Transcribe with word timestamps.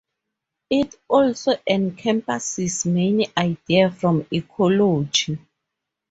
It 0.71 0.95
also 1.07 1.51
encompasses 1.67 2.87
many 2.87 3.27
ideas 3.37 3.93
from 3.99 4.25
ecology. 4.33 5.37